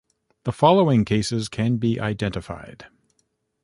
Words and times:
The 0.45 0.51
following 0.51 1.05
cases 1.05 1.47
can 1.47 1.77
be 1.77 1.99
identified. 1.99 2.87